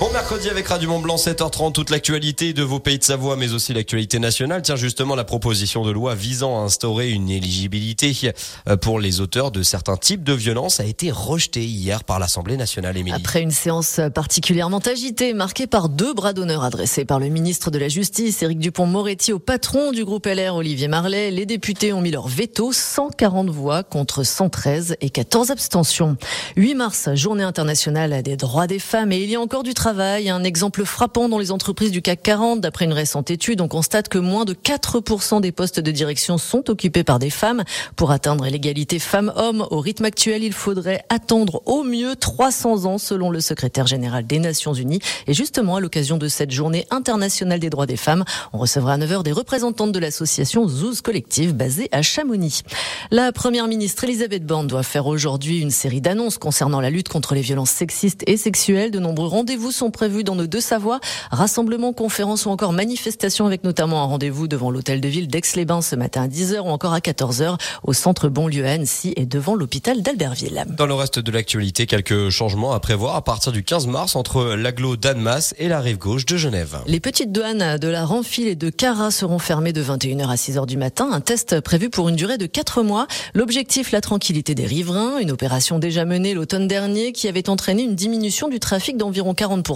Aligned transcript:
Bon 0.00 0.12
mercredi 0.12 0.48
avec 0.48 0.68
Radio 0.68 0.90
Mont 0.90 1.00
Blanc 1.00 1.16
7h30 1.16 1.72
toute 1.72 1.90
l'actualité 1.90 2.52
de 2.52 2.62
vos 2.62 2.78
pays 2.78 3.00
de 3.00 3.02
Savoie 3.02 3.34
mais 3.34 3.52
aussi 3.52 3.74
l'actualité 3.74 4.20
nationale. 4.20 4.62
Tiens 4.62 4.76
justement 4.76 5.16
la 5.16 5.24
proposition 5.24 5.84
de 5.84 5.90
loi 5.90 6.14
visant 6.14 6.60
à 6.60 6.62
instaurer 6.62 7.10
une 7.10 7.28
éligibilité 7.28 8.32
euh, 8.68 8.76
pour 8.76 9.00
les 9.00 9.20
auteurs 9.20 9.50
de 9.50 9.64
certains 9.64 9.96
types 9.96 10.22
de 10.22 10.34
violences 10.34 10.78
a 10.78 10.84
été 10.84 11.10
rejetée 11.10 11.64
hier 11.64 12.04
par 12.04 12.20
l'Assemblée 12.20 12.56
nationale. 12.56 12.94
Après 13.12 13.42
une 13.42 13.50
séance 13.50 14.00
particulièrement 14.14 14.78
agitée 14.78 15.34
marquée 15.34 15.66
par 15.66 15.88
deux 15.88 16.14
bras 16.14 16.32
d'honneur 16.32 16.62
adressés 16.62 17.04
par 17.04 17.18
le 17.18 17.28
ministre 17.28 17.72
de 17.72 17.78
la 17.80 17.88
Justice 17.88 18.40
Éric 18.40 18.60
Dupont-Moretti 18.60 19.32
au 19.32 19.40
patron 19.40 19.90
du 19.90 20.04
groupe 20.04 20.26
LR 20.26 20.54
Olivier 20.54 20.86
Marlet, 20.86 21.32
les 21.32 21.44
députés 21.44 21.92
ont 21.92 22.00
mis 22.00 22.12
leur 22.12 22.28
veto 22.28 22.72
140 22.72 23.50
voix 23.50 23.82
contre 23.82 24.22
113 24.22 24.94
et 25.00 25.10
14 25.10 25.50
abstentions. 25.50 26.16
8 26.54 26.74
mars, 26.76 27.08
journée 27.14 27.42
internationale 27.42 28.22
des 28.22 28.36
droits 28.36 28.68
des 28.68 28.78
femmes 28.78 29.10
et 29.10 29.18
il 29.18 29.28
y 29.28 29.34
a 29.34 29.40
encore 29.40 29.64
du 29.64 29.74
travail 29.74 29.87
un 29.88 30.44
exemple 30.44 30.84
frappant 30.84 31.30
dans 31.30 31.38
les 31.38 31.50
entreprises 31.50 31.90
du 31.90 32.02
CAC 32.02 32.22
40. 32.22 32.60
D'après 32.60 32.84
une 32.84 32.92
récente 32.92 33.30
étude, 33.30 33.62
on 33.62 33.68
constate 33.68 34.08
que 34.08 34.18
moins 34.18 34.44
de 34.44 34.52
4% 34.52 35.40
des 35.40 35.50
postes 35.50 35.80
de 35.80 35.90
direction 35.90 36.36
sont 36.36 36.68
occupés 36.68 37.04
par 37.04 37.18
des 37.18 37.30
femmes. 37.30 37.64
Pour 37.96 38.10
atteindre 38.10 38.46
l'égalité 38.46 38.98
femmes-hommes 38.98 39.66
au 39.70 39.80
rythme 39.80 40.04
actuel, 40.04 40.44
il 40.44 40.52
faudrait 40.52 41.04
attendre 41.08 41.62
au 41.64 41.84
mieux 41.84 42.16
300 42.16 42.84
ans 42.84 42.98
selon 42.98 43.30
le 43.30 43.40
secrétaire 43.40 43.86
général 43.86 44.26
des 44.26 44.38
Nations 44.38 44.74
Unies. 44.74 45.00
Et 45.26 45.32
justement, 45.32 45.76
à 45.76 45.80
l'occasion 45.80 46.18
de 46.18 46.28
cette 46.28 46.50
journée 46.50 46.86
internationale 46.90 47.58
des 47.58 47.70
droits 47.70 47.86
des 47.86 47.96
femmes, 47.96 48.24
on 48.52 48.58
recevra 48.58 48.92
à 48.92 48.98
9h 48.98 49.22
des 49.22 49.32
représentantes 49.32 49.92
de 49.92 49.98
l'association 49.98 50.68
Zouz 50.68 51.00
Collective 51.00 51.54
basée 51.54 51.88
à 51.92 52.02
Chamonix. 52.02 52.62
La 53.10 53.32
première 53.32 53.66
ministre 53.68 54.04
Elisabeth 54.04 54.44
Borne 54.44 54.66
doit 54.66 54.82
faire 54.82 55.06
aujourd'hui 55.06 55.60
une 55.60 55.70
série 55.70 56.02
d'annonces 56.02 56.36
concernant 56.36 56.82
la 56.82 56.90
lutte 56.90 57.08
contre 57.08 57.34
les 57.34 57.40
violences 57.40 57.70
sexistes 57.70 58.22
et 58.26 58.36
sexuelles. 58.36 58.90
De 58.90 58.98
nombreux 58.98 59.28
rendez-vous 59.28 59.72
sont 59.78 59.90
prévus 59.90 60.24
dans 60.24 60.34
nos 60.34 60.46
deux 60.46 60.60
Savoies. 60.60 61.00
Rassemblements, 61.30 61.92
conférences 61.92 62.46
ou 62.46 62.50
encore 62.50 62.72
manifestations 62.72 63.46
avec 63.46 63.64
notamment 63.64 64.02
un 64.02 64.06
rendez-vous 64.06 64.48
devant 64.48 64.70
l'hôtel 64.70 65.00
de 65.00 65.08
ville 65.08 65.28
d'Aix-les-Bains 65.28 65.82
ce 65.82 65.94
matin 65.94 66.22
à 66.22 66.28
10h 66.28 66.60
ou 66.60 66.68
encore 66.68 66.92
à 66.92 66.98
14h 66.98 67.56
au 67.84 67.92
centre 67.92 68.28
Bonlieu 68.28 68.66
à 68.66 68.72
Annecy 68.72 69.12
et 69.16 69.24
devant 69.24 69.54
l'hôpital 69.54 70.02
d'Albertville. 70.02 70.64
Dans 70.76 70.86
le 70.86 70.94
reste 70.94 71.20
de 71.20 71.30
l'actualité, 71.30 71.86
quelques 71.86 72.30
changements 72.30 72.72
à 72.72 72.80
prévoir 72.80 73.14
à 73.14 73.22
partir 73.22 73.52
du 73.52 73.62
15 73.62 73.86
mars 73.86 74.16
entre 74.16 74.56
l'agglo 74.56 74.96
d'Annemasse 74.96 75.54
et 75.58 75.68
la 75.68 75.80
rive 75.80 75.98
gauche 75.98 76.26
de 76.26 76.36
Genève. 76.36 76.78
Les 76.86 77.00
petites 77.00 77.30
douanes 77.30 77.78
de 77.78 77.88
la 77.88 78.04
Renfile 78.04 78.48
et 78.48 78.56
de 78.56 78.70
Cara 78.70 79.12
seront 79.12 79.38
fermées 79.38 79.72
de 79.72 79.82
21h 79.82 80.28
à 80.28 80.34
6h 80.34 80.66
du 80.66 80.76
matin. 80.76 81.08
Un 81.12 81.20
test 81.20 81.60
prévu 81.60 81.88
pour 81.88 82.08
une 82.08 82.16
durée 82.16 82.38
de 82.38 82.46
4 82.46 82.82
mois. 82.82 83.06
L'objectif, 83.34 83.92
la 83.92 84.00
tranquillité 84.00 84.56
des 84.56 84.66
riverains. 84.66 85.18
Une 85.18 85.30
opération 85.30 85.78
déjà 85.78 86.04
menée 86.04 86.34
l'automne 86.34 86.66
dernier 86.66 87.12
qui 87.12 87.28
avait 87.28 87.48
entraîné 87.48 87.84
une 87.84 87.94
diminution 87.94 88.48
du 88.48 88.58
trafic 88.58 88.96
d'environ 88.96 89.34
40%. 89.34 89.67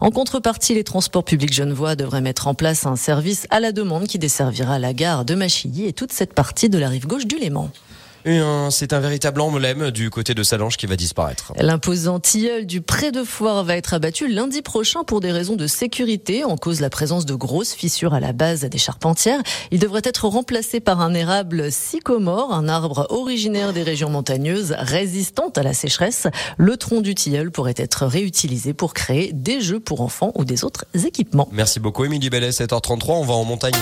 En 0.00 0.10
contrepartie, 0.10 0.74
les 0.74 0.84
transports 0.84 1.24
publics 1.24 1.52
genevois 1.52 1.96
devraient 1.96 2.20
mettre 2.20 2.46
en 2.46 2.54
place 2.54 2.86
un 2.86 2.96
service 2.96 3.46
à 3.50 3.60
la 3.60 3.72
demande 3.72 4.06
qui 4.06 4.18
desservira 4.18 4.78
la 4.78 4.94
gare 4.94 5.24
de 5.24 5.34
Machilly 5.34 5.86
et 5.86 5.92
toute 5.92 6.12
cette 6.12 6.32
partie 6.34 6.68
de 6.68 6.78
la 6.78 6.88
rive 6.88 7.06
gauche 7.06 7.26
du 7.26 7.36
Léman. 7.36 7.70
C'est 8.70 8.92
un 8.92 8.98
véritable 8.98 9.40
emblème 9.40 9.92
du 9.92 10.10
côté 10.10 10.34
de 10.34 10.42
Salange 10.42 10.76
qui 10.76 10.86
va 10.86 10.96
disparaître. 10.96 11.52
L'imposant 11.60 12.18
tilleul 12.18 12.66
du 12.66 12.80
pré 12.80 13.12
de 13.12 13.22
foire 13.22 13.62
va 13.62 13.76
être 13.76 13.94
abattu 13.94 14.26
lundi 14.26 14.62
prochain 14.62 15.04
pour 15.04 15.20
des 15.20 15.30
raisons 15.30 15.54
de 15.54 15.68
sécurité, 15.68 16.42
en 16.44 16.56
cause 16.56 16.80
la 16.80 16.90
présence 16.90 17.24
de 17.24 17.34
grosses 17.34 17.72
fissures 17.72 18.14
à 18.14 18.20
la 18.20 18.32
base 18.32 18.62
des 18.62 18.78
charpentières. 18.78 19.40
Il 19.70 19.78
devrait 19.78 20.02
être 20.04 20.26
remplacé 20.26 20.80
par 20.80 21.00
un 21.00 21.14
érable 21.14 21.70
sycomore, 21.70 22.52
un 22.52 22.68
arbre 22.68 23.06
originaire 23.10 23.72
des 23.72 23.84
régions 23.84 24.10
montagneuses, 24.10 24.74
résistant 24.76 25.50
à 25.54 25.62
la 25.62 25.72
sécheresse. 25.72 26.26
Le 26.56 26.76
tronc 26.76 27.02
du 27.02 27.14
tilleul 27.14 27.52
pourrait 27.52 27.74
être 27.76 28.06
réutilisé 28.06 28.74
pour 28.74 28.92
créer 28.92 29.30
des 29.32 29.60
jeux 29.60 29.80
pour 29.80 30.00
enfants 30.00 30.32
ou 30.34 30.44
des 30.44 30.64
autres 30.64 30.84
équipements. 30.94 31.48
Merci 31.52 31.78
beaucoup 31.78 32.04
Émilie 32.04 32.30
Bellet, 32.30 32.50
7h33, 32.50 33.12
on 33.12 33.24
va 33.24 33.34
en 33.34 33.44
montagne. 33.44 33.72